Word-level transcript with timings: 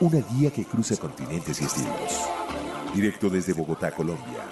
Una 0.00 0.20
guía 0.30 0.52
que 0.52 0.64
cruza 0.64 0.94
continentes 0.96 1.60
y 1.60 1.64
estilos. 1.64 2.30
Directo 2.94 3.28
desde 3.28 3.52
Bogotá, 3.52 3.90
Colombia. 3.90 4.44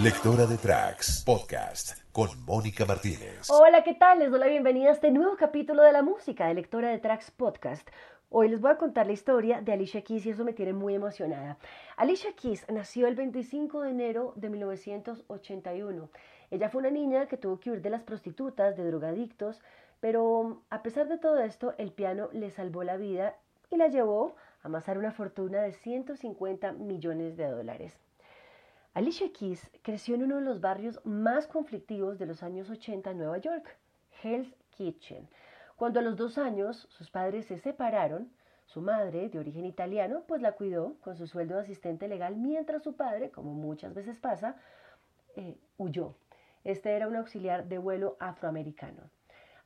Lectora 0.00 0.46
de 0.46 0.56
Tracks, 0.56 1.24
podcast 1.26 1.98
con 2.12 2.28
Mónica 2.44 2.84
Martínez. 2.84 3.50
Hola, 3.50 3.82
¿qué 3.82 3.94
tal? 3.94 4.20
Les 4.20 4.30
doy 4.30 4.38
la 4.38 4.46
bienvenida 4.46 4.90
a 4.90 4.92
este 4.92 5.10
nuevo 5.10 5.36
capítulo 5.36 5.82
de 5.82 5.90
la 5.90 6.02
música 6.02 6.46
de 6.46 6.54
Lectora 6.54 6.90
de 6.90 7.00
Tracks 7.00 7.32
Podcast. 7.32 7.88
Hoy 8.30 8.48
les 8.48 8.60
voy 8.60 8.70
a 8.70 8.76
contar 8.76 9.06
la 9.06 9.12
historia 9.12 9.60
de 9.60 9.72
Alicia 9.72 10.04
Keys 10.04 10.24
y 10.24 10.30
eso 10.30 10.44
me 10.44 10.52
tiene 10.52 10.72
muy 10.72 10.94
emocionada. 10.94 11.58
Alicia 11.96 12.32
Keys 12.40 12.64
nació 12.70 13.08
el 13.08 13.16
25 13.16 13.82
de 13.82 13.90
enero 13.90 14.34
de 14.36 14.50
1981. 14.50 16.10
Ella 16.52 16.70
fue 16.70 16.78
una 16.78 16.92
niña 16.92 17.26
que 17.26 17.36
tuvo 17.36 17.58
que 17.58 17.72
huir 17.72 17.82
de 17.82 17.90
las 17.90 18.04
prostitutas, 18.04 18.76
de 18.76 18.86
drogadictos, 18.86 19.62
pero 19.98 20.62
a 20.70 20.84
pesar 20.84 21.08
de 21.08 21.18
todo 21.18 21.40
esto, 21.40 21.74
el 21.78 21.90
piano 21.90 22.28
le 22.32 22.52
salvó 22.52 22.84
la 22.84 22.96
vida 22.96 23.34
y 23.68 23.76
la 23.78 23.88
llevó 23.88 24.36
amasar 24.62 24.98
una 24.98 25.12
fortuna 25.12 25.62
de 25.62 25.72
150 25.72 26.72
millones 26.72 27.36
de 27.36 27.48
dólares. 27.48 27.98
Alicia 28.94 29.32
Keys 29.32 29.70
creció 29.82 30.14
en 30.14 30.24
uno 30.24 30.36
de 30.36 30.42
los 30.42 30.60
barrios 30.60 31.00
más 31.04 31.46
conflictivos 31.46 32.18
de 32.18 32.26
los 32.26 32.42
años 32.42 32.68
80 32.68 33.10
en 33.10 33.18
Nueva 33.18 33.38
York, 33.38 33.76
Hell's 34.22 34.54
Kitchen. 34.70 35.28
Cuando 35.76 36.00
a 36.00 36.02
los 36.02 36.16
dos 36.16 36.38
años 36.38 36.86
sus 36.90 37.10
padres 37.10 37.46
se 37.46 37.58
separaron, 37.58 38.30
su 38.66 38.80
madre, 38.80 39.28
de 39.28 39.38
origen 39.38 39.66
italiano, 39.66 40.24
pues 40.26 40.40
la 40.40 40.52
cuidó 40.52 40.96
con 41.00 41.16
su 41.16 41.26
sueldo 41.26 41.56
de 41.56 41.62
asistente 41.62 42.08
legal, 42.08 42.36
mientras 42.36 42.82
su 42.82 42.94
padre, 42.94 43.30
como 43.30 43.52
muchas 43.52 43.92
veces 43.92 44.18
pasa, 44.18 44.56
eh, 45.36 45.56
huyó. 45.78 46.14
Este 46.64 46.92
era 46.92 47.08
un 47.08 47.16
auxiliar 47.16 47.66
de 47.66 47.78
vuelo 47.78 48.16
afroamericano. 48.20 49.10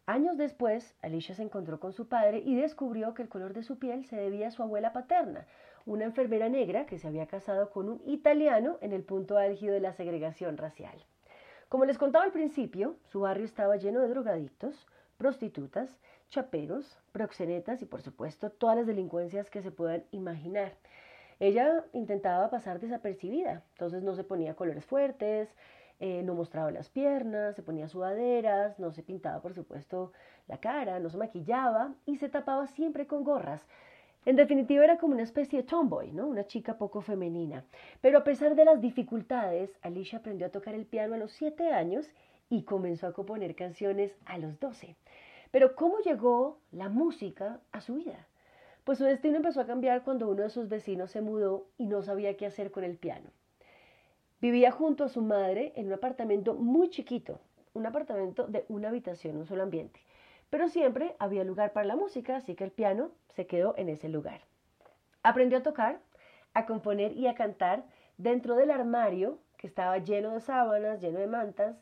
Años 0.06 0.36
después, 0.36 0.94
Alicia 1.02 1.34
se 1.34 1.42
encontró 1.42 1.80
con 1.80 1.92
su 1.92 2.06
padre 2.08 2.40
y 2.44 2.54
descubrió 2.54 3.12
que 3.12 3.22
el 3.22 3.28
color 3.28 3.54
de 3.54 3.64
su 3.64 3.80
piel 3.80 4.04
se 4.06 4.14
debía 4.14 4.48
a 4.48 4.50
su 4.52 4.62
abuela 4.62 4.92
paterna, 4.92 5.48
una 5.84 6.04
enfermera 6.04 6.48
negra 6.48 6.86
que 6.86 6.98
se 6.98 7.08
había 7.08 7.26
casado 7.26 7.70
con 7.70 7.88
un 7.88 8.00
italiano 8.06 8.78
en 8.82 8.92
el 8.92 9.02
punto 9.02 9.36
álgido 9.36 9.74
de 9.74 9.80
la 9.80 9.94
segregación 9.94 10.58
racial. 10.58 11.04
Como 11.68 11.86
les 11.86 11.98
contaba 11.98 12.24
al 12.24 12.30
principio, 12.30 12.94
su 13.10 13.20
barrio 13.20 13.44
estaba 13.44 13.76
lleno 13.78 13.98
de 13.98 14.08
drogadictos, 14.08 14.86
prostitutas, 15.18 15.90
chaperos, 16.28 16.96
proxenetas 17.10 17.82
y 17.82 17.86
por 17.86 18.00
supuesto 18.00 18.50
todas 18.50 18.76
las 18.76 18.86
delincuencias 18.86 19.50
que 19.50 19.62
se 19.62 19.72
puedan 19.72 20.04
imaginar. 20.12 20.74
Ella 21.40 21.84
intentaba 21.92 22.48
pasar 22.48 22.78
desapercibida, 22.78 23.64
entonces 23.72 24.04
no 24.04 24.14
se 24.14 24.22
ponía 24.22 24.54
colores 24.54 24.84
fuertes, 24.84 25.48
eh, 25.98 26.22
no 26.22 26.34
mostraba 26.34 26.70
las 26.70 26.90
piernas, 26.90 27.56
se 27.56 27.62
ponía 27.62 27.88
sudaderas, 27.88 28.78
no 28.78 28.92
se 28.92 29.02
pintaba 29.02 29.40
por 29.40 29.54
supuesto 29.54 30.12
la 30.46 30.58
cara, 30.58 31.00
no 31.00 31.08
se 31.08 31.16
maquillaba 31.16 31.94
y 32.04 32.16
se 32.16 32.28
tapaba 32.28 32.66
siempre 32.66 33.06
con 33.06 33.24
gorras. 33.24 33.66
En 34.26 34.36
definitiva 34.36 34.84
era 34.84 34.98
como 34.98 35.14
una 35.14 35.22
especie 35.22 35.62
de 35.62 35.68
tomboy, 35.68 36.10
¿no? 36.12 36.26
Una 36.26 36.46
chica 36.46 36.76
poco 36.76 37.00
femenina. 37.00 37.64
Pero 38.00 38.18
a 38.18 38.24
pesar 38.24 38.56
de 38.56 38.64
las 38.64 38.80
dificultades, 38.80 39.70
Alicia 39.82 40.18
aprendió 40.18 40.48
a 40.48 40.50
tocar 40.50 40.74
el 40.74 40.84
piano 40.84 41.14
a 41.14 41.18
los 41.18 41.32
7 41.32 41.70
años 41.72 42.06
y 42.50 42.64
comenzó 42.64 43.06
a 43.06 43.12
componer 43.12 43.54
canciones 43.54 44.16
a 44.26 44.38
los 44.38 44.58
12. 44.58 44.96
Pero 45.52 45.76
¿cómo 45.76 46.00
llegó 46.00 46.58
la 46.72 46.88
música 46.88 47.60
a 47.70 47.80
su 47.80 47.94
vida? 47.94 48.26
Pues 48.84 48.98
su 48.98 49.04
destino 49.04 49.36
empezó 49.36 49.60
a 49.60 49.66
cambiar 49.66 50.02
cuando 50.02 50.28
uno 50.28 50.42
de 50.42 50.50
sus 50.50 50.68
vecinos 50.68 51.10
se 51.10 51.20
mudó 51.20 51.68
y 51.78 51.86
no 51.86 52.02
sabía 52.02 52.36
qué 52.36 52.46
hacer 52.46 52.70
con 52.70 52.84
el 52.84 52.96
piano. 52.96 53.30
Vivía 54.40 54.70
junto 54.70 55.04
a 55.04 55.08
su 55.08 55.22
madre 55.22 55.72
en 55.76 55.86
un 55.86 55.94
apartamento 55.94 56.54
muy 56.54 56.90
chiquito, 56.90 57.40
un 57.72 57.86
apartamento 57.86 58.46
de 58.46 58.64
una 58.68 58.88
habitación, 58.88 59.36
un 59.36 59.46
solo 59.46 59.62
ambiente. 59.62 60.00
Pero 60.50 60.68
siempre 60.68 61.16
había 61.18 61.44
lugar 61.44 61.72
para 61.72 61.86
la 61.86 61.96
música, 61.96 62.36
así 62.36 62.54
que 62.54 62.64
el 62.64 62.70
piano 62.70 63.10
se 63.34 63.46
quedó 63.46 63.74
en 63.76 63.88
ese 63.88 64.08
lugar. 64.08 64.42
Aprendió 65.22 65.58
a 65.58 65.62
tocar, 65.62 66.00
a 66.54 66.66
componer 66.66 67.12
y 67.12 67.26
a 67.26 67.34
cantar 67.34 67.84
dentro 68.18 68.56
del 68.56 68.70
armario 68.70 69.38
que 69.56 69.66
estaba 69.66 69.98
lleno 69.98 70.32
de 70.32 70.40
sábanas, 70.40 71.00
lleno 71.00 71.18
de 71.18 71.26
mantas, 71.26 71.76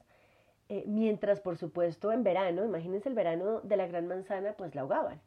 eh, 0.68 0.84
mientras 0.86 1.40
por 1.40 1.56
supuesto 1.58 2.10
en 2.12 2.22
verano, 2.22 2.64
imagínense 2.64 3.08
el 3.08 3.14
verano 3.14 3.60
de 3.60 3.76
la 3.76 3.86
Gran 3.86 4.06
Manzana, 4.06 4.54
pues 4.54 4.74
la 4.74 4.82
ahogaban. 4.82 5.20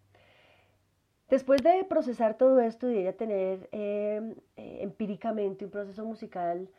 Después 1.30 1.62
de 1.62 1.84
procesar 1.84 2.38
todo 2.38 2.62
esto 2.62 2.90
y 2.90 2.98
ella 2.98 3.16
tener 3.16 3.70
eh, 3.72 4.36
eh, 4.56 4.78
empíricamente 4.82 5.66
un 5.66 5.72
proceso 5.72 6.06
musical 6.06 6.70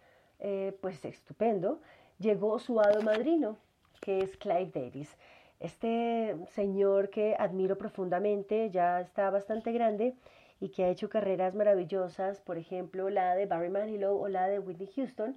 pues 0.80 1.04
estupendo, 1.04 1.80
llegó 2.18 2.58
su 2.58 2.80
hado 2.80 3.02
madrino, 3.02 3.56
que 4.00 4.20
es 4.20 4.36
Clive 4.36 4.70
Davis. 4.72 5.16
Este 5.60 6.36
señor 6.54 7.10
que 7.10 7.34
admiro 7.38 7.76
profundamente, 7.76 8.70
ya 8.70 9.00
está 9.00 9.30
bastante 9.30 9.72
grande 9.72 10.14
y 10.60 10.68
que 10.70 10.84
ha 10.84 10.88
hecho 10.88 11.08
carreras 11.08 11.54
maravillosas, 11.54 12.40
por 12.40 12.58
ejemplo 12.58 13.10
la 13.10 13.34
de 13.34 13.46
Barry 13.46 13.70
Manilow 13.70 14.16
o 14.16 14.28
la 14.28 14.46
de 14.48 14.60
Whitney 14.60 14.88
Houston, 14.94 15.36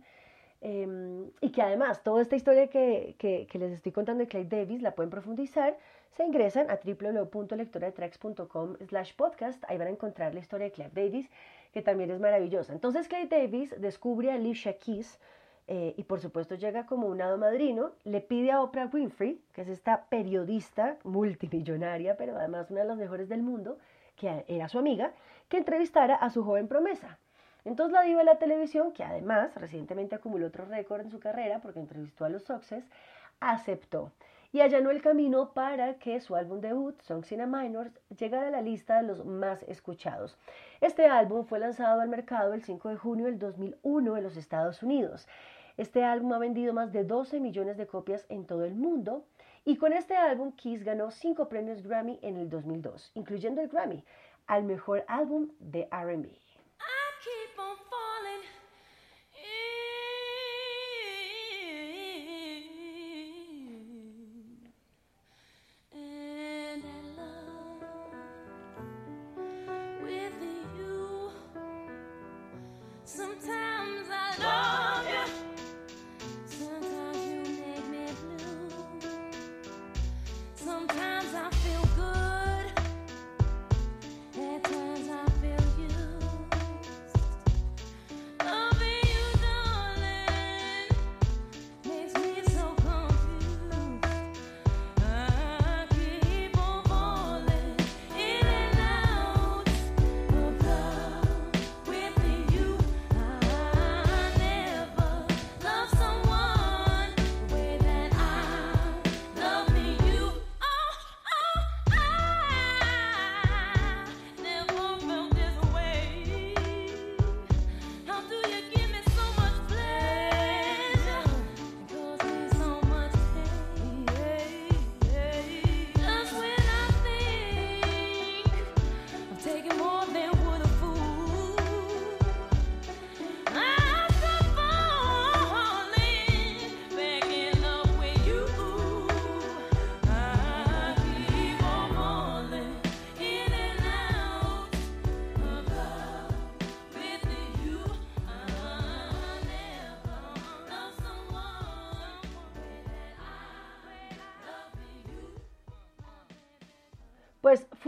em, 0.62 1.32
y 1.42 1.52
que 1.52 1.62
además 1.62 2.04
toda 2.04 2.22
esta 2.22 2.36
historia 2.36 2.68
que, 2.68 3.16
que, 3.18 3.48
les 3.54 3.72
estoy 3.72 3.92
contando 3.92 4.24
de 4.24 4.28
Clay 4.28 4.46
Davis 4.46 4.82
la 4.82 4.94
pueden 4.94 5.10
profundizar, 5.10 5.76
se 6.12 6.24
ingresan 6.24 6.70
a 6.70 6.80
www.lectoradetracks.com 6.84 8.76
slash 8.88 9.14
podcast, 9.16 9.64
ahí 9.68 9.78
van 9.78 9.88
a 9.88 9.92
encontrar 9.92 10.34
la 10.36 10.40
historia 10.42 10.66
de 10.66 10.72
Clay 10.72 10.92
Davis, 10.94 11.30
que 11.72 11.82
también 11.82 12.12
es 12.12 12.20
maravillosa. 12.20 12.74
Entonces 12.74 13.08
Clay 13.08 13.28
Davis 13.28 13.74
descubre 13.80 14.32
a 14.32 14.36
Alicia 14.36 14.78
Keys, 14.78 15.20
eh, 15.68 15.94
y 15.96 16.04
por 16.04 16.20
supuesto 16.20 16.56
llega 16.56 16.86
como 16.86 17.08
un 17.08 17.22
hado 17.22 17.38
madrino, 17.38 17.92
le 18.04 18.20
pide 18.20 18.52
a 18.52 18.62
Oprah 18.62 18.90
Winfrey, 18.92 19.42
que 19.54 19.62
es 19.62 19.70
esta 19.70 20.06
periodista 20.06 20.98
multimillonaria, 21.04 22.18
pero 22.18 22.36
además 22.36 22.70
una 22.72 22.82
de 22.82 22.88
las 22.88 22.98
mejores 22.98 23.30
del 23.30 23.42
mundo, 23.42 23.78
que 24.18 24.44
era 24.48 24.68
su 24.68 24.80
amiga, 24.80 25.14
que 25.48 25.58
entrevistara 25.58 26.16
a 26.16 26.30
su 26.30 26.44
joven 26.44 26.68
promesa. 26.68 27.18
Entonces 27.64 27.94
la 27.94 28.02
diva 28.02 28.20
de 28.20 28.26
la 28.26 28.40
televisión, 28.40 28.92
que 28.92 29.04
además 29.04 29.56
recientemente 29.56 30.16
acumuló 30.16 30.48
otro 30.48 30.66
récord 30.66 31.02
en 31.02 31.12
su 31.12 31.20
carrera 31.20 31.60
porque 31.60 31.80
entrevistó 31.80 32.26
a 32.26 32.30
los 32.30 32.44
Soxes, 32.44 32.84
aceptó 33.40 34.12
y 34.54 34.60
allanó 34.60 34.92
el 34.92 35.02
camino 35.02 35.54
para 35.54 35.96
que 35.96 36.20
su 36.20 36.36
álbum 36.36 36.60
debut, 36.60 37.00
Songs 37.02 37.32
in 37.32 37.42
a 37.42 37.48
Minor, 37.48 37.92
llegara 38.18 38.48
a 38.48 38.52
la 38.52 38.62
lista 38.62 38.98
de 38.98 39.08
los 39.08 39.26
más 39.26 39.64
escuchados. 39.64 40.38
Este 40.82 41.06
álbum 41.06 41.46
fue 41.46 41.60
lanzado 41.60 42.02
al 42.02 42.10
mercado 42.10 42.54
el 42.54 42.64
5 42.64 42.90
de 42.90 42.98
junio 42.98 43.26
del 43.26 43.40
2001 43.40 44.18
en 44.18 44.24
los 44.24 44.36
Estados 44.36 44.84
Unidos. 44.84 45.28
Este 45.78 46.04
álbum 46.04 46.34
ha 46.34 46.38
vendido 46.38 46.74
más 46.74 46.92
de 46.92 47.06
12 47.06 47.40
millones 47.40 47.78
de 47.78 47.88
copias 47.88 48.26
en 48.30 48.46
todo 48.46 48.66
el 48.66 48.76
mundo 48.76 49.26
y 49.64 49.78
con 49.78 49.94
este 49.94 50.16
álbum 50.16 50.52
Kiss 50.52 50.84
ganó 50.84 51.12
5 51.12 51.48
premios 51.48 51.82
Grammy 51.82 52.20
en 52.22 52.36
el 52.36 52.50
2002, 52.50 53.12
incluyendo 53.16 53.62
el 53.62 53.70
Grammy 53.70 54.04
al 54.48 54.64
mejor 54.64 55.06
álbum 55.08 55.50
de 55.60 55.88
RB. 55.92 56.51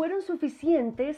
Fueron 0.03 0.21
suficientes 0.21 1.17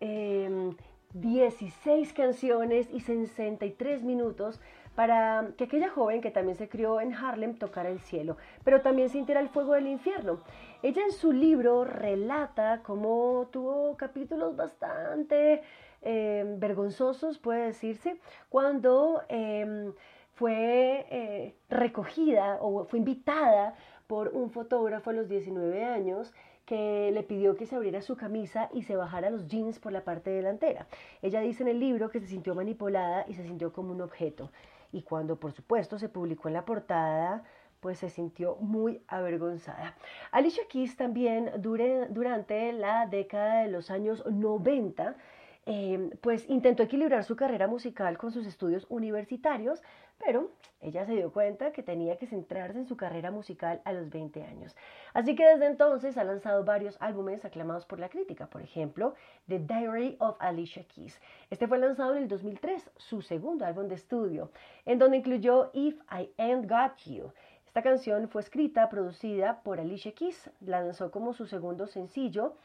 16 0.00 1.76
em, 1.84 2.16
canciones 2.16 2.88
y 2.90 3.00
63 3.00 4.02
minutos 4.04 4.58
para 4.94 5.50
que 5.58 5.64
aquella 5.64 5.90
joven 5.90 6.22
que 6.22 6.30
también 6.30 6.56
se 6.56 6.66
crió 6.66 7.02
en 7.02 7.12
Harlem 7.12 7.58
tocara 7.58 7.90
el 7.90 8.00
cielo, 8.00 8.38
pero 8.64 8.80
también 8.80 9.10
sintiera 9.10 9.38
el 9.38 9.50
fuego 9.50 9.74
del 9.74 9.86
infierno. 9.86 10.38
Ella 10.82 11.02
en 11.02 11.12
su 11.12 11.30
libro 11.30 11.84
relata 11.84 12.80
cómo 12.82 13.50
tuvo 13.52 13.98
capítulos 13.98 14.56
bastante 14.56 15.60
em, 16.00 16.58
vergonzosos, 16.58 17.36
puede 17.36 17.66
decirse, 17.66 18.18
cuando 18.48 19.20
em, 19.28 19.92
fue 20.36 21.04
eh, 21.10 21.54
recogida 21.68 22.56
o 22.62 22.86
fue 22.86 22.98
invitada 22.98 23.74
por 24.06 24.28
un 24.28 24.50
fotógrafo 24.50 25.10
a 25.10 25.12
los 25.12 25.28
19 25.28 25.84
años 25.84 26.32
le 26.74 27.22
pidió 27.22 27.56
que 27.56 27.66
se 27.66 27.76
abriera 27.76 28.02
su 28.02 28.16
camisa 28.16 28.68
y 28.72 28.82
se 28.82 28.96
bajara 28.96 29.30
los 29.30 29.46
jeans 29.46 29.78
por 29.78 29.92
la 29.92 30.04
parte 30.04 30.30
delantera. 30.30 30.86
Ella 31.20 31.40
dice 31.40 31.62
en 31.62 31.68
el 31.68 31.80
libro 31.80 32.10
que 32.10 32.20
se 32.20 32.26
sintió 32.26 32.54
manipulada 32.54 33.24
y 33.28 33.34
se 33.34 33.44
sintió 33.44 33.72
como 33.72 33.92
un 33.92 34.00
objeto. 34.00 34.50
Y 34.92 35.02
cuando 35.02 35.36
por 35.36 35.52
supuesto 35.52 35.98
se 35.98 36.08
publicó 36.08 36.48
en 36.48 36.54
la 36.54 36.64
portada, 36.64 37.44
pues 37.80 37.98
se 37.98 38.08
sintió 38.08 38.56
muy 38.56 39.02
avergonzada. 39.08 39.96
Alicia 40.30 40.62
Keys 40.68 40.96
también 40.96 41.50
durante 41.58 42.72
la 42.72 43.06
década 43.06 43.62
de 43.62 43.68
los 43.68 43.90
años 43.90 44.24
90 44.24 45.16
eh, 45.64 46.10
pues 46.20 46.48
intentó 46.50 46.82
equilibrar 46.82 47.22
su 47.22 47.36
carrera 47.36 47.68
musical 47.68 48.18
con 48.18 48.32
sus 48.32 48.46
estudios 48.46 48.84
universitarios, 48.88 49.80
pero 50.18 50.50
ella 50.80 51.06
se 51.06 51.12
dio 51.12 51.32
cuenta 51.32 51.70
que 51.70 51.84
tenía 51.84 52.16
que 52.16 52.26
centrarse 52.26 52.78
en 52.78 52.86
su 52.86 52.96
carrera 52.96 53.30
musical 53.30 53.80
a 53.84 53.92
los 53.92 54.10
20 54.10 54.42
años. 54.42 54.76
Así 55.14 55.36
que 55.36 55.46
desde 55.46 55.66
entonces 55.66 56.18
ha 56.18 56.24
lanzado 56.24 56.64
varios 56.64 56.96
álbumes 57.00 57.44
aclamados 57.44 57.86
por 57.86 58.00
la 58.00 58.08
crítica, 58.08 58.48
por 58.48 58.62
ejemplo, 58.62 59.14
The 59.46 59.60
Diary 59.60 60.16
of 60.18 60.36
Alicia 60.40 60.84
Keys. 60.84 61.20
Este 61.50 61.68
fue 61.68 61.78
lanzado 61.78 62.16
en 62.16 62.24
el 62.24 62.28
2003, 62.28 62.90
su 62.96 63.22
segundo 63.22 63.64
álbum 63.64 63.86
de 63.86 63.94
estudio, 63.94 64.50
en 64.84 64.98
donde 64.98 65.18
incluyó 65.18 65.70
If 65.74 66.00
I 66.10 66.30
Ain't 66.38 66.68
Got 66.68 66.96
You. 67.06 67.32
Esta 67.66 67.82
canción 67.82 68.28
fue 68.28 68.42
escrita, 68.42 68.88
producida 68.88 69.62
por 69.62 69.78
Alicia 69.78 70.12
Keys, 70.12 70.50
la 70.60 70.82
lanzó 70.82 71.12
como 71.12 71.32
su 71.32 71.46
segundo 71.46 71.86
sencillo 71.86 72.56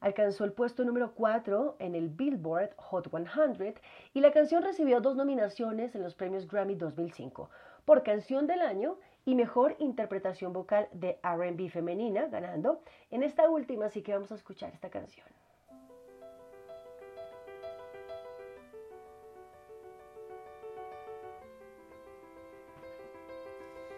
alcanzó 0.00 0.44
el 0.44 0.52
puesto 0.52 0.84
número 0.84 1.12
4 1.14 1.76
en 1.78 1.94
el 1.94 2.08
Billboard 2.08 2.74
Hot 2.76 3.10
100 3.10 3.74
y 4.14 4.20
la 4.20 4.32
canción 4.32 4.62
recibió 4.62 5.00
dos 5.00 5.16
nominaciones 5.16 5.94
en 5.94 6.02
los 6.02 6.14
premios 6.14 6.48
Grammy 6.48 6.74
2005 6.74 7.50
por 7.84 8.02
Canción 8.02 8.46
del 8.46 8.62
Año 8.62 8.98
y 9.24 9.34
Mejor 9.34 9.76
Interpretación 9.78 10.52
Vocal 10.52 10.88
de 10.92 11.18
RB 11.22 11.68
Femenina, 11.70 12.26
ganando. 12.26 12.80
En 13.10 13.22
esta 13.22 13.48
última 13.48 13.88
sí 13.88 14.02
que 14.02 14.12
vamos 14.12 14.32
a 14.32 14.36
escuchar 14.36 14.72
esta 14.72 14.90
canción. 14.90 15.26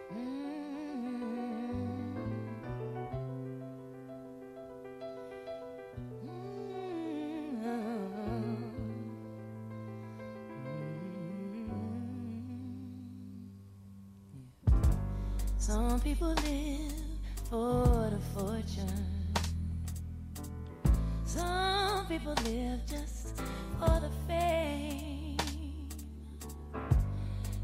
Some 0.09 0.68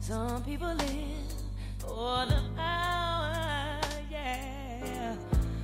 Some 0.07 0.43
people 0.43 0.71
live 0.75 1.33
for 1.79 2.27
the 2.27 2.39
power, 2.55 3.79
yeah. 4.11 5.15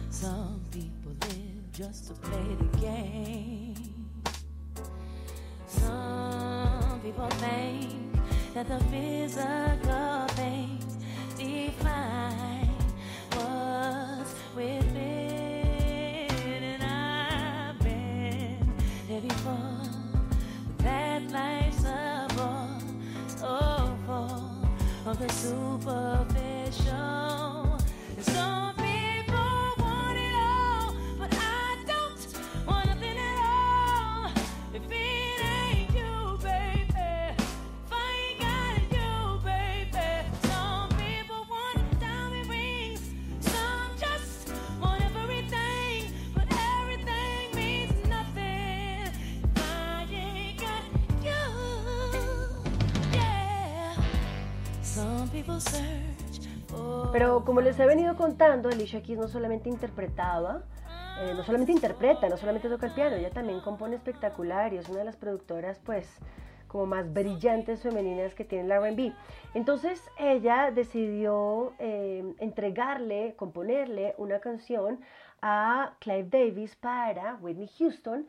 Some 0.10 0.62
people 0.72 1.12
live 1.30 1.72
just 1.72 2.08
to 2.08 2.14
play 2.14 2.56
the 2.58 2.78
game. 2.80 4.10
Some 5.68 7.02
people 7.04 7.30
think 7.30 8.16
that 8.56 8.68
the 8.68 8.80
physical 8.86 10.26
things 10.30 10.98
define 11.38 12.74
what's 13.36 14.34
within. 14.56 15.11
The 25.22 25.30
superficial. 25.34 27.21
Pero 57.22 57.46
como 57.46 57.62
les 57.62 57.80
he 57.80 57.86
venido 57.86 58.16
contando, 58.16 58.68
Alicia 58.68 59.04
Keys 59.04 59.20
no 59.20 59.28
solamente 59.28 59.70
interpretaba, 59.70 60.64
eh, 61.20 61.36
no 61.36 61.44
solamente 61.44 61.72
interpreta, 61.72 62.28
no 62.28 62.36
solamente 62.36 62.68
toca 62.68 62.88
el 62.88 62.94
piano, 62.94 63.16
ella 63.16 63.30
también 63.30 63.62
compone 63.62 63.96
espectacular 63.96 64.74
y 64.74 64.78
es 64.78 64.90
una 64.90 65.02
de 65.02 65.06
las 65.06 65.18
productoras 65.18 65.78
pues 65.86 66.18
como 66.68 66.88
más 66.88 67.14
brillantes 67.14 67.84
femeninas 67.84 68.34
que 68.34 68.44
tiene 68.44 68.68
la 68.68 68.78
R&B. 68.78 69.14
Entonces 69.54 70.04
ella 70.18 70.72
decidió 70.72 71.74
eh, 71.78 72.24
entregarle, 72.40 73.36
componerle 73.36 74.16
una 74.18 74.40
canción 74.40 75.00
a 75.44 75.94
Clive 76.00 76.28
Davis 76.28 76.76
para 76.76 77.36
Whitney 77.36 77.70
Houston, 77.78 78.26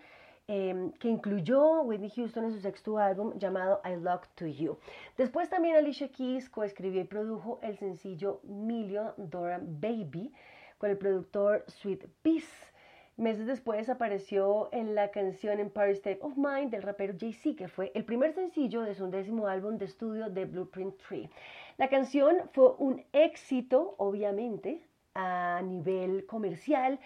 eh, 0.55 0.91
que 0.99 1.09
incluyó 1.09 1.81
Whitney 1.81 2.11
Houston 2.11 2.45
en 2.45 2.53
su 2.53 2.61
sexto 2.61 2.99
álbum 2.99 3.33
llamado 3.39 3.81
I 3.87 3.97
Love 3.97 4.29
to 4.35 4.47
You. 4.47 4.77
Después 5.17 5.49
también 5.49 5.77
Alicia 5.77 6.09
Keys 6.09 6.51
coescribió 6.51 7.01
y 7.01 7.05
produjo 7.05 7.59
el 7.63 7.79
sencillo 7.79 8.41
Million 8.43 9.15
Dollar 9.17 9.63
Baby 9.65 10.31
con 10.77 10.91
el 10.91 10.99
productor 10.99 11.65
Sweet 11.69 12.05
Peace. 12.21 12.71
Meses 13.17 13.47
después 13.47 13.89
apareció 13.89 14.69
en 14.73 14.95
la 14.95 15.11
canción 15.11 15.59
Empire 15.59 15.93
State 15.93 16.19
of 16.21 16.37
Mind 16.37 16.71
del 16.71 16.83
rapero 16.83 17.15
Jay-Z, 17.19 17.57
que 17.57 17.69
fue 17.69 17.91
el 17.95 18.05
primer 18.05 18.35
sencillo 18.35 18.83
de 18.83 18.95
su 18.95 19.05
undécimo 19.05 19.47
álbum 19.47 19.79
de 19.79 19.87
estudio 19.87 20.29
de 20.29 20.45
Blueprint 20.45 20.97
3. 21.09 21.31
La 21.79 21.89
canción 21.89 22.37
fue 22.53 22.75
un 22.77 23.03
éxito, 23.15 23.95
obviamente, 23.97 24.85
a 25.15 25.63
nivel 25.63 26.27
comercial 26.27 26.99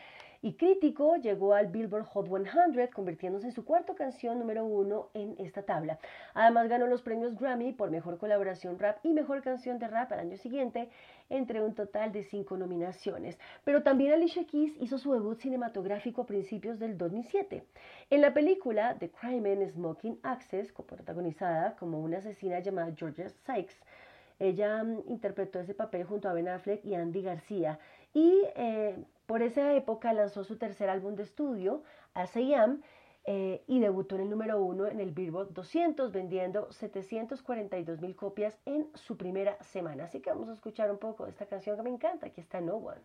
y 0.47 0.53
crítico, 0.53 1.17
llegó 1.17 1.55
al 1.55 1.67
Billboard 1.67 2.05
Hot 2.05 2.29
100, 2.29 2.91
convirtiéndose 2.95 3.47
en 3.47 3.53
su 3.53 3.65
cuarta 3.65 3.97
canción 3.97 4.39
número 4.39 4.65
uno 4.65 5.09
en 5.13 5.35
esta 5.41 5.65
tabla. 5.65 5.99
Además 6.35 6.69
ganó 6.69 6.87
los 6.87 7.03
premios 7.03 7.37
Grammy 7.37 7.73
por 7.73 7.91
Mejor 7.91 8.17
Colaboración 8.17 8.79
Rap 8.79 8.99
y 9.03 9.13
Mejor 9.13 9.43
Canción 9.43 9.81
de 9.81 9.89
Rap 9.89 10.13
al 10.13 10.21
año 10.21 10.37
siguiente, 10.37 10.89
entre 11.31 11.61
un 11.61 11.75
total 11.75 12.13
de 12.13 12.23
cinco 12.23 12.57
nominaciones. 12.57 13.41
Pero 13.65 13.83
también 13.83 14.13
Alicia 14.13 14.47
Keys 14.47 14.77
hizo 14.81 14.99
su 14.99 15.13
debut 15.13 15.41
cinematográfico 15.41 16.23
a 16.23 16.27
principios 16.27 16.79
del 16.79 16.97
2007. 16.97 17.65
En 18.11 18.21
la 18.21 18.33
película 18.33 18.97
The 19.01 19.11
Crime 19.11 19.51
and 19.51 19.73
Smoking 19.73 20.21
Access, 20.23 20.71
protagonizada 20.71 21.75
como 21.75 21.99
una 21.99 22.19
asesina 22.19 22.61
llamada 22.61 22.95
Georgia 22.97 23.29
Sykes, 23.29 23.75
ella 24.39 24.83
mm, 24.83 25.05
interpretó 25.09 25.61
ese 25.61 25.75
papel 25.75 26.05
junto 26.05 26.29
a 26.29 26.33
Ben 26.33 26.49
Affleck 26.49 26.85
y 26.85 26.95
Andy 26.95 27.23
García. 27.23 27.79
Y 28.17 28.49
eh, 28.55 28.97
por 29.27 29.43
esa 29.43 29.75
época 29.75 30.15
lanzó 30.15 30.43
su 30.43 30.57
tercer 30.57 30.89
álbum 30.89 31.17
de 31.17 31.23
estudio, 31.25 31.83
As 32.15 32.35
eh, 32.35 33.63
y 33.67 33.79
debutó 33.79 34.15
en 34.15 34.23
el 34.23 34.31
número 34.31 34.63
uno 34.63 34.87
en 34.87 35.01
el 35.01 35.11
Billboard 35.11 35.53
200, 35.53 36.13
vendiendo 36.13 36.73
742 36.73 38.01
mil 38.01 38.17
copias 38.17 38.59
en 38.65 38.89
su 38.95 39.19
primera 39.19 39.63
semana. 39.65 40.05
Así 40.05 40.21
que 40.21 40.31
vamos 40.31 40.49
a 40.49 40.55
escuchar 40.55 40.91
un 40.91 40.97
poco 40.97 41.25
de 41.25 41.31
esta 41.33 41.45
canción 41.45 41.77
que 41.77 41.83
me 41.83 41.91
encanta. 41.91 42.29
Aquí 42.29 42.41
está 42.41 42.59
No 42.63 42.77
One. 42.77 43.03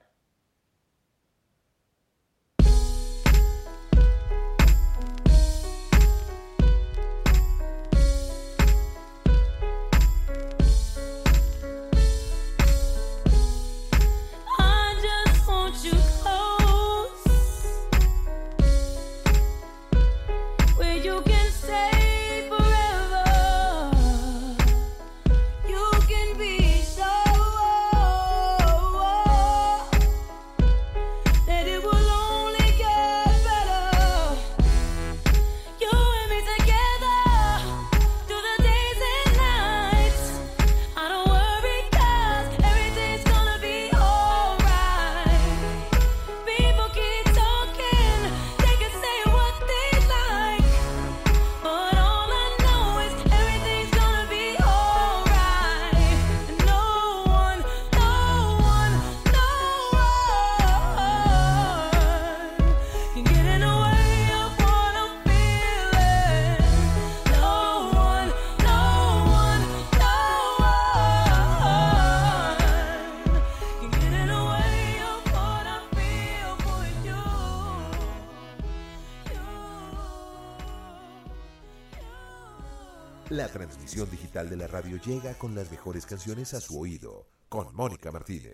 La 83.31 83.47
transmisión 83.47 84.09
digital 84.11 84.49
de 84.49 84.57
la 84.57 84.67
radio 84.67 84.97
llega 84.97 85.33
con 85.35 85.55
las 85.55 85.71
mejores 85.71 86.05
canciones 86.05 86.53
a 86.53 86.59
su 86.59 86.77
oído, 86.77 87.29
con 87.47 87.73
Mónica 87.73 88.11
Martínez. 88.11 88.53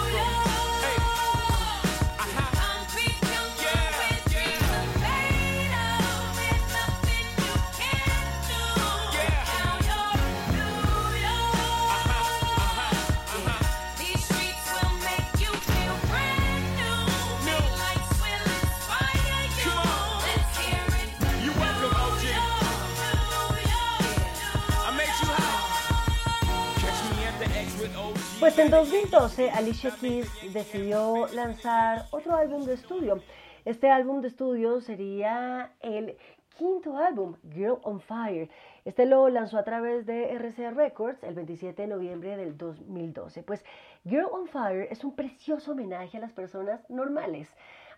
Pues 28.53 28.65
en 28.65 28.71
2012 28.71 29.49
Alicia 29.49 29.91
Keys 30.01 30.53
decidió 30.53 31.25
lanzar 31.27 32.07
otro 32.11 32.35
álbum 32.35 32.65
de 32.65 32.73
estudio. 32.73 33.21
Este 33.63 33.89
álbum 33.89 34.19
de 34.19 34.27
estudio 34.27 34.81
sería 34.81 35.71
el 35.79 36.17
quinto 36.57 36.97
álbum, 36.97 37.37
Girl 37.53 37.79
on 37.83 38.01
Fire. 38.01 38.49
Este 38.83 39.05
lo 39.05 39.29
lanzó 39.29 39.57
a 39.57 39.63
través 39.63 40.05
de 40.05 40.37
RCA 40.37 40.71
Records 40.71 41.23
el 41.23 41.33
27 41.35 41.83
de 41.83 41.87
noviembre 41.87 42.35
del 42.35 42.57
2012. 42.57 43.41
Pues 43.43 43.63
Girl 44.03 44.27
on 44.29 44.49
Fire 44.49 44.85
es 44.91 45.05
un 45.05 45.15
precioso 45.15 45.71
homenaje 45.71 46.17
a 46.17 46.19
las 46.19 46.33
personas 46.33 46.81
normales, 46.89 47.47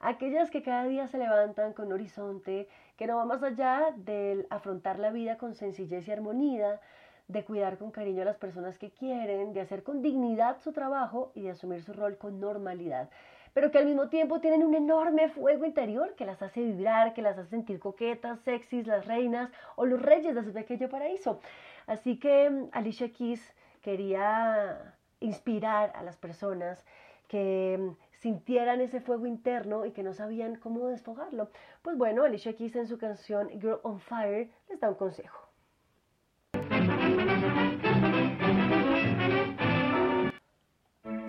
aquellas 0.01 0.51
que 0.51 0.62
cada 0.62 0.83
día 0.83 1.07
se 1.07 1.17
levantan 1.17 1.74
con 1.74 1.91
horizonte 1.91 2.67
que 2.95 3.07
no 3.07 3.17
va 3.17 3.25
más 3.25 3.41
allá 3.41 3.91
del 3.95 4.45
afrontar 4.51 5.00
la 5.00 5.10
vida 5.10 5.39
con 5.39 5.55
sencillez 5.55 6.07
y 6.07 6.12
armonía, 6.12 6.79
de 7.27 7.46
cuidar 7.46 7.77
con 7.77 7.92
cariño 7.92 8.22
a 8.22 8.25
las 8.25 8.38
personas 8.38 8.77
que 8.77 8.92
quieren, 8.92 9.53
de 9.53 9.62
hacer 9.62 9.84
con 9.84 10.01
dignidad 10.01 10.60
su 10.62 10.74
trabajo 10.74 11.32
y 11.36 11.42
de 11.42 11.51
asumir 11.51 11.82
su 11.84 11.94
rol 11.94 12.18
con 12.18 12.39
normalidad. 12.39 13.10
Pero 13.53 13.72
que 13.72 13.77
al 13.77 13.86
mismo 13.86 14.10
tiempo 14.10 14.39
tienen 14.42 14.63
un 14.63 14.74
enorme 14.74 15.30
fuego 15.30 15.65
interior 15.65 16.15
que 16.15 16.25
las 16.25 16.42
hace 16.42 16.62
vibrar, 16.62 17.13
que 17.13 17.22
las 17.22 17.38
hace 17.38 17.51
sentir 17.51 17.80
coquetas, 17.80 18.39
sexys, 18.42 18.88
las 18.88 19.06
reinas 19.06 19.51
o 19.75 19.86
los 19.86 20.01
reyes 20.01 20.34
de 20.34 20.44
su 20.44 20.51
pequeño 20.51 20.89
paraíso. 20.89 21.39
Así 21.86 22.20
que 22.20 22.50
mm, 22.50 22.70
Alicia 22.72 23.12
Keys 23.12 23.56
quería 23.82 24.96
inspirar 25.20 25.92
a 25.96 26.03
las 26.03 26.18
personas 26.18 26.84
que 27.27 27.77
mm, 27.80 27.96
sintieran 28.22 28.82
ese 28.82 29.01
fuego 29.01 29.27
interno 29.27 29.86
y 29.86 29.92
que 29.92 30.03
no 30.03 30.13
sabían 30.13 30.56
cómo 30.56 30.88
desfogarlo. 30.88 31.50
Pues 31.84 31.98
bueno, 31.98 32.24
Alicia 32.24 32.56
Keys 32.56 32.75
en 32.75 32.88
su 32.88 32.98
canción 32.98 33.50
Girl 33.50 33.80
on 33.84 34.00
Fire 34.00 34.50
les 34.70 34.80
da 34.80 34.89
un 34.89 34.96
consejo. 34.96 35.43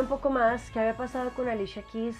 Un 0.00 0.08
poco 0.08 0.30
más 0.30 0.70
qué 0.70 0.80
había 0.80 0.96
pasado 0.96 1.30
con 1.34 1.48
Alicia 1.48 1.82
Keys 1.90 2.16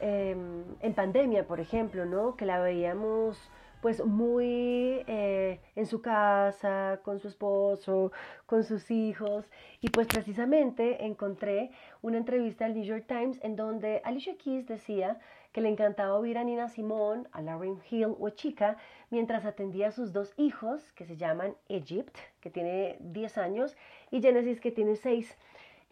eh, 0.00 0.36
en 0.80 0.94
pandemia, 0.94 1.46
por 1.46 1.60
ejemplo, 1.60 2.04
¿no? 2.04 2.36
Que 2.36 2.46
la 2.46 2.60
veíamos 2.60 3.50
pues 3.80 4.04
muy 4.04 5.02
eh, 5.06 5.60
en 5.74 5.86
su 5.86 6.02
casa, 6.02 7.00
con 7.02 7.18
su 7.18 7.28
esposo, 7.28 8.12
con 8.46 8.62
sus 8.62 8.90
hijos. 8.90 9.50
Y 9.80 9.88
pues 9.88 10.06
precisamente 10.06 11.04
encontré 11.04 11.70
una 12.02 12.18
entrevista 12.18 12.66
del 12.66 12.74
New 12.74 12.84
York 12.84 13.06
Times 13.08 13.38
en 13.42 13.56
donde 13.56 14.02
Alicia 14.04 14.36
Keys 14.36 14.66
decía 14.66 15.18
que 15.52 15.60
le 15.60 15.68
encantaba 15.68 16.14
oír 16.14 16.38
a 16.38 16.44
Nina 16.44 16.68
Simone, 16.68 17.24
a 17.32 17.42
Lauryn 17.42 17.80
Hill 17.90 18.14
o 18.20 18.30
Chica 18.30 18.76
mientras 19.10 19.44
atendía 19.44 19.88
a 19.88 19.92
sus 19.92 20.12
dos 20.12 20.32
hijos 20.36 20.92
que 20.92 21.06
se 21.06 21.16
llaman 21.16 21.56
Egypt, 21.68 22.16
que 22.40 22.50
tiene 22.50 22.98
10 23.00 23.38
años, 23.38 23.76
y 24.10 24.20
Genesis, 24.20 24.60
que 24.60 24.70
tiene 24.70 24.94
6. 24.94 25.36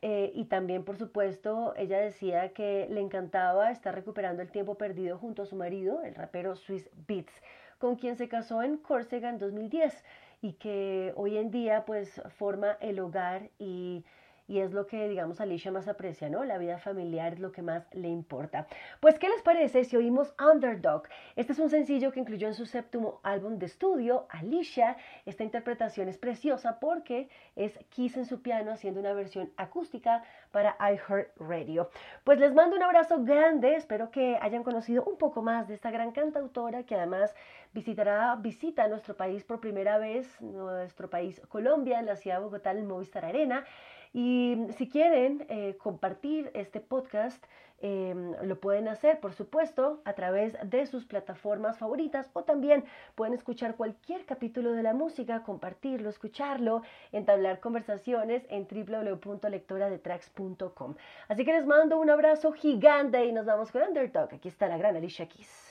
Eh, 0.01 0.31
y 0.35 0.45
también, 0.45 0.85
por 0.85 0.97
supuesto, 0.97 1.75
ella 1.77 1.99
decía 1.99 2.53
que 2.53 2.87
le 2.91 3.01
encantaba 3.01 3.71
estar 3.71 3.95
recuperando 3.95 4.43
el 4.43 4.51
tiempo 4.51 4.77
perdido 4.77 5.19
junto 5.19 5.43
a 5.43 5.47
su 5.47 5.57
marido, 5.57 6.03
el 6.03 6.15
rapero 6.15 6.55
Swiss 6.55 6.89
Beats, 7.07 7.33
con 7.79 7.97
quien 7.97 8.17
se 8.17 8.29
casó 8.29 8.63
en 8.63 8.77
Córcega 8.77 9.29
en 9.29 9.39
2010 9.39 10.05
y 10.41 10.53
que 10.55 11.13
hoy 11.17 11.37
en 11.37 11.51
día 11.51 11.85
pues 11.85 12.23
forma 12.37 12.77
el 12.81 13.01
hogar 13.01 13.51
y 13.59 14.05
y 14.49 14.61
es 14.61 14.73
lo 14.73 14.87
que, 14.87 15.09
digamos, 15.09 15.41
Alicia 15.41 15.71
más 15.71 15.87
aprecia, 15.87 16.31
¿no? 16.31 16.43
La 16.43 16.57
vida 16.57 16.79
familiar 16.79 17.35
es 17.35 17.39
lo 17.39 17.53
que 17.53 17.63
más 17.63 17.87
le 17.93 18.09
importa. 18.09 18.67
Pues, 18.99 19.19
¿qué 19.19 19.29
les 19.29 19.43
parece 19.43 19.85
si 19.85 19.97
oímos 19.97 20.35
Underdog? 20.41 21.03
Este 21.37 21.53
es 21.53 21.59
un 21.59 21.69
sencillo 21.69 22.11
que 22.11 22.21
incluyó 22.21 22.49
en 22.49 22.55
su 22.55 22.65
séptimo 22.65 23.21
álbum 23.23 23.59
de 23.59 23.67
estudio, 23.67 24.27
Alicia. 24.31 24.97
Esta 25.27 25.45
interpretación 25.45 26.09
es 26.09 26.17
preciosa 26.17 26.81
porque 26.81 27.29
es 27.57 27.79
Kiss 27.91 28.17
en 28.17 28.25
su 28.25 28.41
piano 28.41 28.73
haciendo 28.73 29.01
una 29.01 29.13
versión 29.13 29.53
acústica 29.59 30.25
para 30.51 30.77
iHeartRadio. 30.81 31.91
Pues 32.25 32.39
les 32.39 32.55
mando 32.55 32.77
un 32.77 32.83
abrazo 32.83 33.23
grande, 33.23 33.75
espero 33.75 34.11
que 34.11 34.39
hayan 34.41 34.65
conocido 34.65 35.05
un 35.05 35.19
poco 35.19 35.43
más 35.43 35.69
de 35.69 35.75
esta 35.75 35.91
gran 35.91 36.13
cantautora 36.13 36.85
que 36.85 36.95
además 36.95 37.35
visitará, 37.75 38.35
visita 38.37 38.89
nuestro 38.89 39.15
país 39.15 39.45
por 39.45 39.61
primera 39.61 39.99
vez, 39.99 40.41
nuestro 40.41 41.11
país 41.11 41.41
Colombia, 41.49 42.01
en 42.01 42.07
la 42.07 42.17
ciudad 42.17 42.39
de 42.39 42.45
Bogotá, 42.45 42.71
el 42.71 42.85
Movistar 42.85 43.27
Arena. 43.27 43.65
Y 44.13 44.57
si 44.77 44.89
quieren 44.89 45.47
eh, 45.49 45.77
compartir 45.79 46.51
este 46.55 46.81
podcast, 46.81 47.45
eh, 47.81 48.13
lo 48.43 48.59
pueden 48.59 48.89
hacer, 48.89 49.21
por 49.21 49.35
supuesto, 49.35 50.03
a 50.05 50.15
través 50.15 50.57
de 50.65 50.85
sus 50.87 51.05
plataformas 51.05 51.79
favoritas 51.79 52.29
o 52.33 52.43
también 52.43 52.85
pueden 53.15 53.35
escuchar 53.35 53.77
cualquier 53.77 54.25
capítulo 54.25 54.73
de 54.73 54.83
la 54.83 54.95
música, 54.95 55.45
compartirlo, 55.45 56.11
escucharlo, 56.11 56.83
entablar 57.13 57.61
conversaciones 57.61 58.45
en 58.51 58.67
www.lectoradetracks.com. 58.67 60.97
Así 61.29 61.45
que 61.45 61.53
les 61.53 61.67
mando 61.67 62.01
un 62.01 62.11
abrazo 62.11 62.51
gigante 62.53 63.25
y 63.25 63.31
nos 63.33 63.47
vamos 63.47 63.71
con 63.71 63.83
Underdog. 63.83 64.35
Aquí 64.35 64.49
está 64.49 64.67
la 64.67 64.77
gran 64.77 64.97
Alicia 64.97 65.29
Keys. 65.29 65.68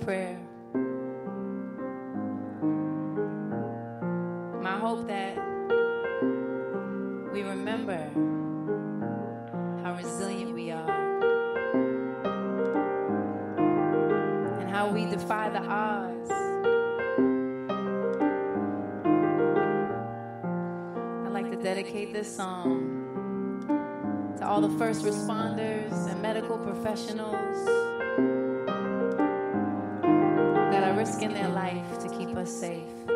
Prayer. 0.00 0.38
My 4.62 4.78
hope 4.78 5.06
that 5.08 5.36
we 7.32 7.42
remember 7.42 8.10
how 9.82 9.94
resilient 9.96 10.52
we 10.54 10.70
are 10.70 10.90
and 14.60 14.70
how 14.70 14.90
we 14.90 15.06
defy 15.06 15.48
the 15.50 15.60
odds. 15.60 16.30
I'd 21.24 21.32
like 21.32 21.50
to 21.50 21.56
dedicate 21.62 22.12
this 22.12 22.34
song 22.34 22.94
to 24.38 24.46
all 24.46 24.60
the 24.60 24.76
first 24.78 25.04
responders 25.04 26.10
and 26.10 26.20
medical 26.20 26.58
professionals 26.58 27.95
risking 30.96 31.34
their 31.34 31.48
life 31.48 31.98
to 31.98 32.08
keep 32.08 32.34
us 32.36 32.50
safe. 32.50 33.15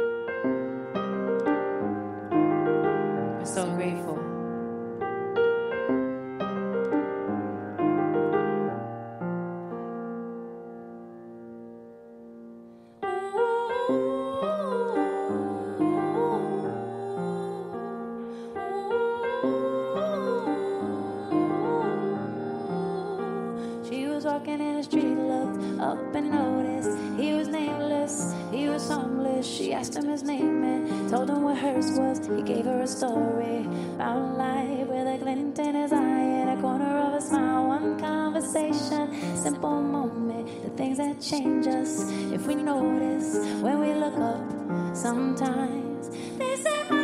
Was 24.22 24.34
walking 24.34 24.60
in 24.60 24.76
the 24.76 24.82
street, 24.82 25.16
looked 25.16 25.80
up 25.80 26.14
and 26.14 26.30
noticed 26.30 26.90
he 27.18 27.32
was 27.32 27.48
nameless, 27.48 28.34
he 28.52 28.68
was 28.68 28.86
homeless. 28.86 29.46
She 29.46 29.72
asked 29.72 29.96
him 29.96 30.08
his 30.08 30.22
name 30.22 30.62
and 30.62 31.08
told 31.08 31.30
him 31.30 31.42
what 31.42 31.56
hers 31.56 31.98
was. 31.98 32.18
He 32.26 32.42
gave 32.42 32.66
her 32.66 32.82
a 32.82 32.86
story 32.86 33.60
about 33.94 34.36
life 34.36 34.88
with 34.88 35.06
a 35.06 35.16
glint 35.16 35.58
in 35.58 35.74
his 35.74 35.92
eye 35.92 36.28
and 36.40 36.50
a 36.50 36.60
corner 36.60 36.98
of 36.98 37.14
a 37.14 37.20
smile. 37.22 37.66
One 37.66 37.98
conversation, 37.98 39.08
simple 39.36 39.80
moment, 39.80 40.64
the 40.64 40.70
things 40.76 40.98
that 40.98 41.18
change 41.18 41.66
us 41.66 42.10
if 42.30 42.46
we 42.46 42.56
notice 42.56 43.38
when 43.62 43.80
we 43.80 43.94
look 43.94 44.18
up. 44.18 44.94
Sometimes 44.94 46.10
they 46.36 46.56
say 46.56 46.99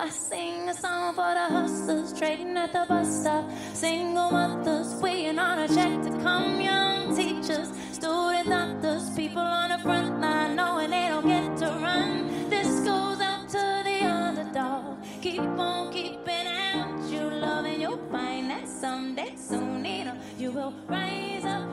I 0.00 0.08
sing 0.08 0.66
a 0.66 0.72
song 0.72 1.14
for 1.14 1.34
the 1.34 1.46
hustlers 1.54 2.18
trading 2.18 2.56
at 2.56 2.72
the 2.72 2.86
bus 2.88 3.20
stop. 3.20 3.44
Single 3.74 4.30
mothers 4.30 4.94
waiting 4.94 5.38
on 5.38 5.58
a 5.58 5.68
check 5.68 6.02
to 6.04 6.10
come. 6.22 6.58
Young 6.58 7.14
teachers, 7.14 7.68
student 7.92 8.48
doctors, 8.48 9.10
people 9.10 9.42
on 9.42 9.68
the 9.68 9.78
front 9.80 10.18
line 10.18 10.56
knowing 10.56 10.88
they 10.88 11.08
don't 11.08 11.26
get 11.26 11.54
to 11.58 11.66
run. 11.66 12.48
This 12.48 12.80
goes 12.80 13.20
out 13.20 13.46
to 13.50 13.82
the 13.84 14.04
underdog. 14.06 15.04
Keep 15.20 15.40
on 15.40 15.92
keeping 15.92 16.46
out 16.46 17.10
your 17.10 17.30
love, 17.32 17.66
and 17.66 17.82
you'll 17.82 18.08
find 18.10 18.48
that 18.48 18.66
someday, 18.66 19.34
soon 19.36 19.84
enough, 19.84 20.16
you 20.38 20.50
will 20.50 20.72
rise 20.88 21.44
up, 21.44 21.68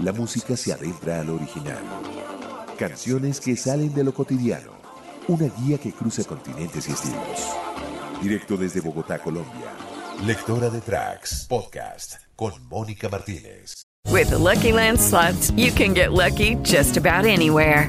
La 0.00 0.12
música 0.12 0.56
se 0.56 0.72
adentra 0.72 1.20
al 1.20 1.30
original. 1.30 1.82
Canciones 2.76 3.40
que 3.40 3.56
salen 3.56 3.94
de 3.94 4.02
lo 4.02 4.12
cotidiano. 4.12 4.72
Una 5.28 5.46
guía 5.46 5.78
que 5.78 5.92
cruza 5.92 6.24
continentes 6.24 6.88
y 6.88 6.92
estilos. 6.92 7.48
Directo 8.20 8.56
desde 8.56 8.80
Bogotá, 8.80 9.20
Colombia. 9.20 9.72
Lectora 10.26 10.68
de 10.68 10.80
Tracks. 10.80 11.46
Podcast 11.48 12.14
con 12.34 12.52
Mónica 12.68 13.08
Martínez. 13.08 13.84
With 14.10 14.32
Lucky 14.32 14.72
Land 14.72 14.98
you 15.56 15.70
can 15.72 15.94
get 15.94 16.12
lucky 16.12 16.56
just 16.64 16.96
about 16.96 17.24
anywhere. 17.24 17.88